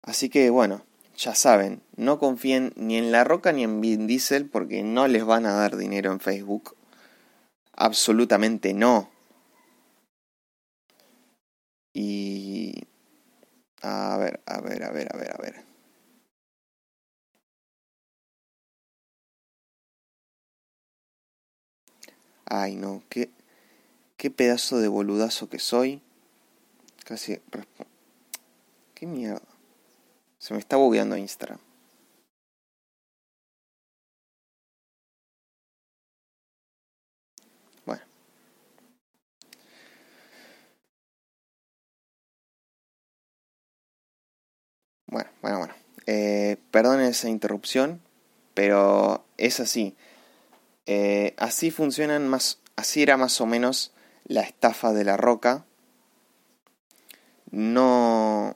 Así 0.03 0.29
que 0.29 0.51
bueno, 0.51 0.85
ya 1.17 1.33
saben, 1.33 1.81
no 1.95 2.19
confíen 2.19 2.73
ni 2.75 2.97
en 2.97 3.11
La 3.11 3.23
Roca 3.23 3.51
ni 3.51 3.63
en 3.63 3.81
Vin 3.81 4.05
Diesel 4.05 4.47
porque 4.47 4.83
no 4.83 5.07
les 5.07 5.25
van 5.25 5.45
a 5.47 5.53
dar 5.53 5.75
dinero 5.77 6.11
en 6.11 6.19
Facebook. 6.19 6.75
Absolutamente 7.73 8.73
no. 8.73 9.09
Y... 11.93 12.87
A 13.81 14.17
ver, 14.17 14.41
a 14.45 14.61
ver, 14.61 14.83
a 14.83 14.91
ver, 14.91 15.07
a 15.13 15.17
ver, 15.17 15.31
a 15.31 15.37
ver. 15.37 15.64
Ay, 22.45 22.75
no, 22.75 23.03
qué, 23.09 23.29
qué 24.17 24.29
pedazo 24.31 24.79
de 24.79 24.87
boludazo 24.87 25.49
que 25.49 25.59
soy. 25.59 26.01
Casi... 27.03 27.39
¿Qué 28.93 29.05
mierda? 29.05 29.41
Se 30.39 30.53
me 30.53 30.59
está 30.59 30.77
bugueando 30.77 31.17
Instagram. 31.17 31.59
Bueno. 37.85 38.03
Bueno, 45.07 45.29
bueno, 45.41 45.57
bueno. 45.59 45.73
Eh, 46.07 46.57
perdonen 46.71 47.07
esa 47.07 47.29
interrupción, 47.29 48.01
pero 48.53 49.25
es 49.37 49.59
así. 49.59 49.95
Eh, 50.87 51.33
así 51.37 51.71
funcionan 51.71 52.27
más, 52.27 52.59
así 52.75 53.01
era 53.03 53.17
más 53.17 53.41
o 53.41 53.45
menos 53.45 53.91
la 54.25 54.41
estafa 54.41 54.93
de 54.93 55.03
la 55.03 55.17
roca. 55.17 55.65
No, 57.51 58.55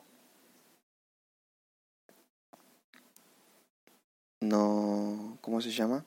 no, 4.42 5.38
¿cómo 5.42 5.62
se 5.62 5.72
llama? 5.72 6.06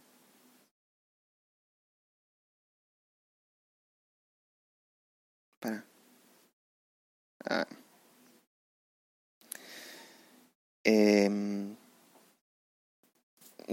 Ah. 7.48 7.66
Eh, 10.84 11.28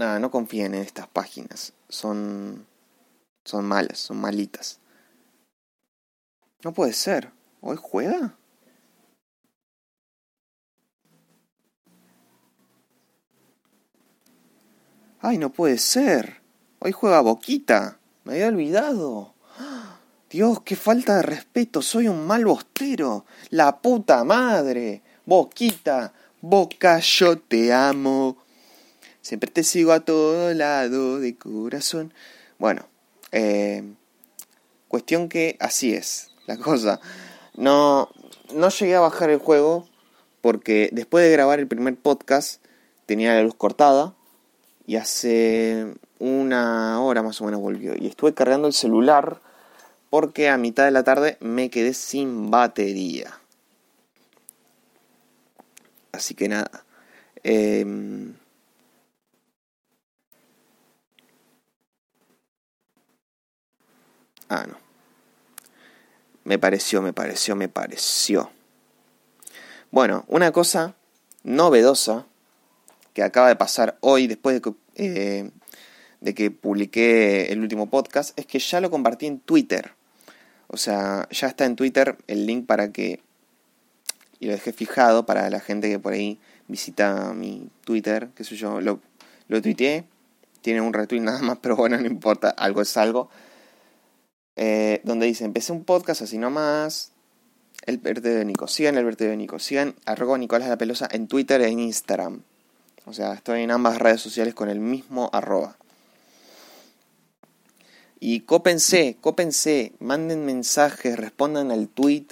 nada, 0.00 0.18
no 0.18 0.30
confíen 0.30 0.74
en 0.74 0.82
estas 0.82 1.06
páginas. 1.06 1.72
Son, 1.88 2.66
son 3.44 3.64
malas, 3.66 3.98
son 3.98 4.20
malitas. 4.20 4.80
No 6.64 6.72
puede 6.72 6.92
ser. 6.92 7.30
¿Hoy 7.60 7.76
juega? 7.80 8.36
Ay, 15.20 15.38
no 15.38 15.50
puede 15.50 15.78
ser. 15.78 16.40
Hoy 16.80 16.92
juega 16.92 17.20
Boquita. 17.20 17.98
Me 18.24 18.32
había 18.32 18.48
olvidado. 18.48 19.34
Dios, 20.30 20.62
qué 20.62 20.76
falta 20.76 21.16
de 21.16 21.22
respeto. 21.22 21.82
Soy 21.82 22.08
un 22.08 22.26
mal 22.26 22.44
bostero. 22.46 23.26
La 23.50 23.80
puta 23.80 24.24
madre. 24.24 25.02
Boquita. 25.26 26.14
Boca, 26.40 26.98
yo 27.00 27.38
te 27.38 27.72
amo. 27.72 28.38
Siempre 29.22 29.50
te 29.50 29.62
sigo 29.64 29.92
a 29.92 30.00
todo 30.00 30.52
lado 30.54 31.20
de 31.20 31.36
corazón. 31.36 32.12
Bueno, 32.58 32.86
eh, 33.32 33.84
cuestión 34.88 35.28
que 35.28 35.56
así 35.60 35.94
es 35.94 36.32
la 36.46 36.56
cosa. 36.56 37.00
No, 37.54 38.08
no 38.54 38.68
llegué 38.70 38.94
a 38.96 39.00
bajar 39.00 39.30
el 39.30 39.38
juego 39.38 39.88
porque 40.40 40.88
después 40.92 41.24
de 41.24 41.30
grabar 41.30 41.58
el 41.58 41.68
primer 41.68 41.96
podcast 41.96 42.64
tenía 43.06 43.34
la 43.34 43.42
luz 43.42 43.54
cortada 43.54 44.14
y 44.86 44.96
hace 44.96 45.94
una 46.18 47.00
hora 47.00 47.22
más 47.22 47.40
o 47.40 47.44
menos 47.44 47.60
volvió. 47.60 47.94
Y 47.96 48.06
estuve 48.06 48.34
cargando 48.34 48.68
el 48.68 48.74
celular 48.74 49.40
porque 50.10 50.48
a 50.48 50.56
mitad 50.56 50.84
de 50.84 50.90
la 50.90 51.04
tarde 51.04 51.36
me 51.40 51.70
quedé 51.70 51.94
sin 51.94 52.50
batería. 52.50 53.38
Así 56.12 56.34
que 56.34 56.48
nada. 56.48 56.84
Em, 57.42 58.34
ah, 64.50 64.66
no. 64.68 64.76
Me 66.44 66.58
pareció, 66.58 67.00
me 67.00 67.12
pareció, 67.12 67.56
me 67.56 67.68
pareció. 67.68 68.50
Bueno, 69.90 70.24
una 70.28 70.52
cosa 70.52 70.94
novedosa 71.42 72.26
que 73.14 73.22
acaba 73.22 73.48
de 73.48 73.56
pasar 73.56 73.96
hoy, 74.00 74.26
después 74.26 74.54
de 74.54 74.60
que, 74.60 74.74
eh, 74.96 75.50
de 76.20 76.34
que 76.34 76.50
publiqué 76.50 77.52
el 77.52 77.60
último 77.60 77.88
podcast, 77.88 78.38
es 78.38 78.46
que 78.46 78.58
ya 78.58 78.80
lo 78.80 78.90
compartí 78.90 79.26
en 79.26 79.40
Twitter. 79.40 79.92
O 80.68 80.76
sea, 80.76 81.28
ya 81.30 81.48
está 81.48 81.64
en 81.64 81.76
Twitter 81.76 82.18
el 82.26 82.46
link 82.46 82.66
para 82.66 82.92
que... 82.92 83.20
Y 84.38 84.46
lo 84.46 84.52
dejé 84.52 84.72
fijado 84.72 85.26
para 85.26 85.50
la 85.50 85.60
gente 85.60 85.90
que 85.90 85.98
por 85.98 86.12
ahí 86.12 86.38
visita 86.68 87.32
mi 87.34 87.68
Twitter, 87.84 88.30
qué 88.34 88.44
sé 88.44 88.56
yo, 88.56 88.80
lo, 88.80 89.00
lo 89.48 89.60
tuiteé. 89.60 90.04
Tiene 90.62 90.80
un 90.80 90.92
retweet 90.92 91.20
nada 91.20 91.40
más, 91.40 91.58
pero 91.62 91.76
bueno, 91.76 91.98
no 91.98 92.06
importa, 92.06 92.50
algo 92.50 92.80
es 92.80 92.96
algo. 92.96 93.28
Eh, 94.62 95.00
donde 95.04 95.24
dice, 95.24 95.46
empecé 95.46 95.72
un 95.72 95.84
podcast 95.84 96.20
así 96.20 96.36
nomás, 96.36 97.12
el 97.86 97.96
vertedero 97.96 98.40
de 98.40 98.44
Nico. 98.44 98.68
Sigan 98.68 98.98
el 98.98 99.06
vertedero 99.06 99.30
de 99.30 99.38
Nico. 99.38 99.58
Sigan 99.58 99.94
arroba 100.04 100.36
Nicolás 100.36 100.68
La 100.68 100.76
Pelosa 100.76 101.08
en 101.10 101.28
Twitter 101.28 101.62
e 101.62 101.68
en 101.68 101.80
Instagram. 101.80 102.42
O 103.06 103.14
sea, 103.14 103.32
estoy 103.32 103.62
en 103.62 103.70
ambas 103.70 103.96
redes 103.98 104.20
sociales 104.20 104.52
con 104.52 104.68
el 104.68 104.78
mismo 104.78 105.30
arroba. 105.32 105.78
Y 108.20 108.40
cópense, 108.40 109.16
cópense, 109.22 109.94
manden 109.98 110.44
mensajes, 110.44 111.16
respondan 111.16 111.70
al 111.70 111.88
tweet 111.88 112.26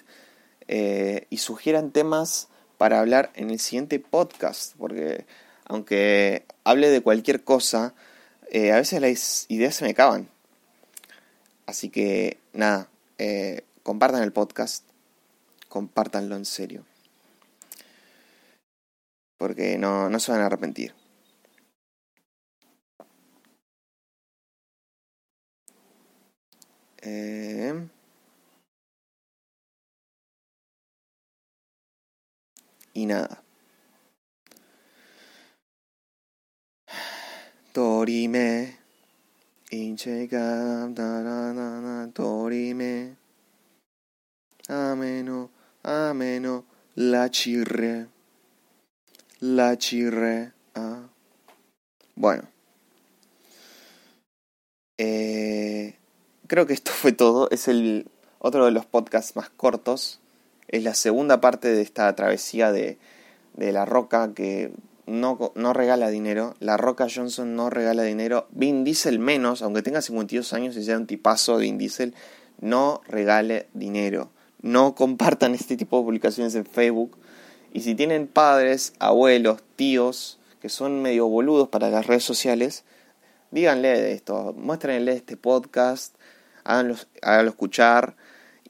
eh, 0.67 1.27
y 1.31 1.39
sugieran 1.39 1.93
temas 1.93 2.49
para 2.77 3.01
hablar 3.01 3.31
en 3.37 3.49
el 3.49 3.59
siguiente 3.59 4.01
podcast. 4.01 4.75
Porque 4.77 5.25
aunque 5.65 6.45
hable 6.65 6.91
de 6.91 7.01
cualquier 7.01 7.43
cosa, 7.43 7.95
eh, 8.51 8.71
a 8.73 8.77
veces 8.77 9.01
las 9.01 9.47
ideas 9.49 9.77
se 9.77 9.87
me 9.87 9.93
acaban. 9.93 10.29
Así 11.69 11.91
que 11.91 12.39
nada, 12.55 12.89
eh, 13.19 13.63
compartan 13.83 14.23
el 14.23 14.33
podcast, 14.33 14.85
compártanlo 15.69 16.35
en 16.35 16.47
serio 16.47 16.87
porque 19.39 19.79
no, 19.79 20.11
no 20.11 20.21
se 20.21 20.33
van 20.33 20.43
a 20.43 20.47
arrepentir. 20.47 20.95
Eh, 27.03 27.89
y 32.93 33.07
nada. 33.07 33.43
Dorime. 37.73 38.78
Dorime. 42.15 43.17
Ameno. 44.67 45.51
Ameno. 45.83 46.65
La 46.95 47.31
chirre. 47.31 48.09
La 49.41 49.77
chirre. 49.77 50.55
Bueno. 52.15 52.49
Eh, 54.97 55.99
creo 56.47 56.67
que 56.67 56.73
esto 56.73 56.91
fue 56.91 57.13
todo. 57.13 57.51
Es 57.51 57.69
el 57.69 58.11
otro 58.39 58.65
de 58.65 58.71
los 58.71 58.87
podcasts 58.87 59.37
más 59.37 59.51
cortos. 59.51 60.19
Es 60.69 60.83
la 60.83 60.95
segunda 60.95 61.43
parte 61.43 61.69
de 61.69 61.83
esta 61.83 62.17
travesía 62.17 62.73
de, 62.73 62.97
de 63.53 63.73
La 63.73 63.85
Roca 63.85 64.33
que 64.33 64.73
no, 65.09 65.53
no, 65.55 65.73
regala 65.73 66.11
dinero. 66.11 66.55
La 66.61 66.77
Roca 66.77 67.07
Johnson 67.13 67.57
no 67.57 67.71
regala 67.71 68.03
dinero. 68.03 68.47
Vin 68.51 68.85
Diesel 68.85 69.19
menos, 69.19 69.63
aunque 69.63 69.83
tenga 69.83 70.03
52 70.03 70.53
años 70.53 70.77
y 70.77 70.85
sea 70.85 70.97
un 70.97 71.07
tipazo, 71.07 71.57
Vin 71.57 71.79
Diesel 71.79 72.15
no 72.61 73.01
regale 73.07 73.69
dinero. 73.75 74.31
No 74.61 74.95
compartan 74.95 75.55
este 75.55 75.77
tipo 75.77 75.99
de 75.99 76.05
publicaciones 76.05 76.55
en 76.55 76.67
Facebook 76.67 77.17
y 77.73 77.81
si 77.81 77.95
tienen 77.95 78.27
padres, 78.27 78.93
abuelos, 78.99 79.63
tíos 79.77 80.39
que 80.61 80.69
son 80.69 81.03
medio 81.03 81.29
boludos 81.29 81.69
para 81.69 81.91
las 81.91 82.07
redes 82.07 82.25
sociales, 82.25 82.85
díganle 83.51 83.89
de 83.89 84.13
esto, 84.13 84.55
muéstrenle 84.57 85.13
este 85.13 85.37
podcast, 85.37 86.17
háganlo, 86.65 86.97
háganlo 87.23 87.51
escuchar 87.51 88.17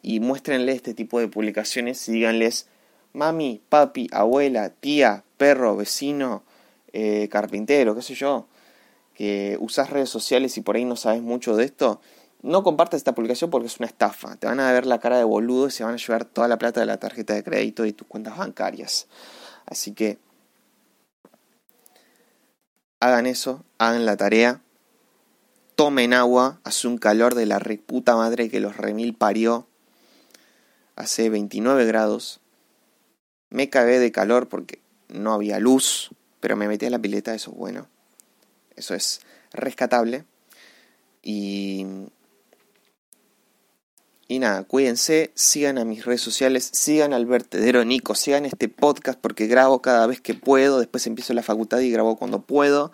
y 0.03 0.20
muéstrenle 0.20 0.72
este 0.72 0.92
tipo 0.92 1.18
de 1.18 1.29
publicaciones 1.29 2.07
y 2.09 2.12
díganles, 2.12 2.66
mami, 3.14 3.62
papi, 3.68 4.09
abuela, 4.12 4.68
tía, 4.68 5.24
perro, 5.38 5.77
vecino, 5.77 6.42
eh, 6.92 7.29
carpintero, 7.31 7.94
qué 7.94 8.03
sé 8.03 8.14
yo, 8.14 8.46
que 9.14 9.57
usas 9.61 9.90
redes 9.90 10.11
sociales 10.11 10.59
y 10.59 10.61
por 10.61 10.77
ahí 10.77 10.85
no 10.85 10.96
sabes 10.96 11.22
mucho 11.22 11.57
de 11.57 11.64
esto, 11.64 12.01
no 12.42 12.62
compartas 12.62 12.98
esta 12.98 13.14
publicación 13.14 13.51
porque 13.51 13.66
es 13.66 13.79
una 13.79 13.87
estafa. 13.87 14.37
Te 14.37 14.46
van 14.46 14.61
a 14.61 14.72
ver 14.72 14.87
la 14.87 15.01
cara 15.01 15.18
de 15.18 15.24
boludo 15.24 15.68
y 15.68 15.70
se 15.70 15.85
van 15.85 15.94
a 15.94 15.96
llevar 15.96 16.24
toda 16.24 16.48
la 16.48 16.59
plata 16.59 16.81
de 16.81 16.87
la 16.87 16.98
tarjeta 16.98 17.35
de 17.35 17.42
crédito 17.42 17.85
y 17.85 17.92
tus 17.92 18.07
cuentas 18.07 18.37
bancarias. 18.37 19.09
Así 19.66 19.92
que 19.92 20.18
hagan 23.01 23.27
eso, 23.27 23.64
hagan 23.79 24.07
la 24.07 24.16
tarea, 24.16 24.61
tomen 25.74 26.14
agua, 26.14 26.61
hace 26.64 26.88
un 26.88 26.98
calor 26.98 27.35
de 27.35 27.46
la 27.46 27.59
reputa 27.59 28.16
madre 28.16 28.48
que 28.51 28.61
los 28.61 28.77
remil 28.77 29.14
parió. 29.14 29.66
Hace 30.96 31.31
29 31.31 31.87
grados. 31.87 32.40
Me 33.51 33.70
cagué 33.70 33.98
de 33.98 34.11
calor 34.11 34.48
porque 34.48 34.81
no 35.09 35.33
había 35.33 35.59
luz, 35.59 36.11
pero 36.40 36.57
me 36.57 36.68
metí 36.68 36.87
a 36.87 36.90
la 36.90 36.99
pileta, 36.99 37.35
eso 37.35 37.51
es 37.51 37.57
bueno. 37.57 37.88
Eso 38.77 38.94
es 38.94 39.21
rescatable. 39.53 40.25
Y 41.23 41.87
y 44.31 44.40
nada, 44.40 44.64
cuídense, 44.64 45.31
sigan 45.35 45.79
a 45.79 45.87
mis 45.87 46.05
redes 46.05 46.21
sociales, 46.21 46.68
sigan 46.71 47.14
al 47.14 47.25
vertedero 47.25 47.83
Nico, 47.87 48.14
sigan 48.14 48.44
este 48.44 48.68
podcast 48.68 49.18
porque 49.18 49.47
grabo 49.47 49.81
cada 49.81 50.07
vez 50.07 50.21
que 50.21 50.35
puedo, 50.35 50.81
después 50.81 51.07
empiezo 51.07 51.33
la 51.33 51.42
facultad 51.42 51.81
y 51.81 51.90
grabo 51.90 52.18
cuando 52.18 52.42
puedo. 52.42 52.92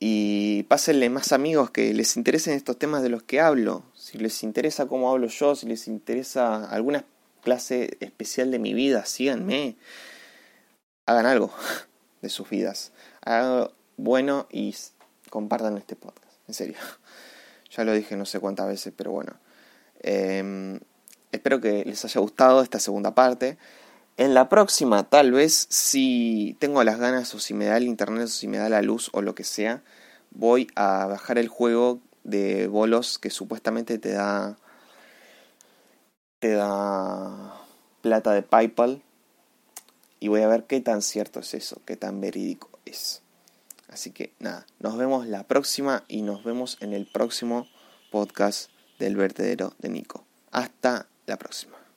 Y 0.00 0.62
pásenle 0.64 1.10
más 1.10 1.32
amigos 1.32 1.70
que 1.70 1.92
les 1.92 2.16
interesen 2.16 2.54
estos 2.54 2.78
temas 2.78 3.02
de 3.02 3.10
los 3.10 3.22
que 3.22 3.40
hablo. 3.40 3.82
Si 3.94 4.16
les 4.16 4.42
interesa 4.42 4.86
cómo 4.86 5.10
hablo 5.10 5.26
yo, 5.26 5.54
si 5.54 5.66
les 5.66 5.86
interesa 5.86 6.64
alguna 6.64 7.04
clase 7.42 7.98
especial 8.00 8.50
de 8.50 8.58
mi 8.58 8.72
vida, 8.72 9.04
síganme. 9.04 9.76
Hagan 11.08 11.24
algo 11.24 11.50
de 12.22 12.28
sus 12.28 12.50
vidas. 12.50 12.92
Hagan 13.24 13.70
bueno 13.96 14.46
y 14.50 14.76
compartan 15.30 15.78
este 15.78 15.96
podcast. 15.96 16.36
En 16.46 16.54
serio. 16.54 16.76
Ya 17.70 17.84
lo 17.84 17.92
dije 17.92 18.16
no 18.16 18.24
sé 18.24 18.40
cuántas 18.40 18.66
veces, 18.66 18.94
pero 18.96 19.10
bueno. 19.10 19.34
Em, 20.00 20.80
espero 21.32 21.60
que 21.60 21.84
les 21.84 22.02
haya 22.02 22.18
gustado 22.18 22.62
esta 22.62 22.80
segunda 22.80 23.14
parte. 23.14 23.58
En 24.16 24.32
la 24.32 24.48
próxima, 24.48 25.02
tal 25.10 25.32
vez, 25.32 25.66
si 25.68 26.56
tengo 26.60 26.82
las 26.82 26.98
ganas 26.98 27.34
o 27.34 27.38
si 27.38 27.52
me 27.52 27.66
da 27.66 27.76
el 27.76 27.82
internet 27.82 28.24
o 28.24 28.28
si 28.28 28.48
me 28.48 28.56
da 28.56 28.70
la 28.70 28.80
luz 28.80 29.10
o 29.12 29.20
lo 29.20 29.34
que 29.34 29.44
sea, 29.44 29.82
voy 30.30 30.66
a 30.76 31.04
bajar 31.04 31.36
el 31.36 31.48
juego 31.48 32.00
de 32.24 32.68
bolos 32.68 33.18
que 33.18 33.28
supuestamente 33.28 33.98
te 33.98 34.12
da 34.12 34.56
te 36.38 36.52
da 36.52 37.54
plata 38.00 38.32
de 38.32 38.42
PayPal 38.42 39.02
y 40.20 40.28
voy 40.28 40.42
a 40.42 40.48
ver 40.48 40.64
qué 40.64 40.80
tan 40.80 41.02
cierto 41.02 41.40
es 41.40 41.54
eso, 41.54 41.80
qué 41.84 41.96
tan 41.96 42.20
verídico 42.20 42.70
es. 42.84 43.22
Así 43.88 44.10
que 44.10 44.32
nada, 44.38 44.66
nos 44.78 44.96
vemos 44.96 45.26
la 45.26 45.44
próxima 45.44 46.04
y 46.08 46.22
nos 46.22 46.44
vemos 46.44 46.76
en 46.80 46.92
el 46.92 47.06
próximo 47.06 47.66
podcast 48.10 48.70
del 48.98 49.16
vertedero 49.16 49.74
de 49.78 49.88
Nico. 49.88 50.24
Hasta 50.50 51.08
la 51.26 51.38
próxima. 51.38 51.87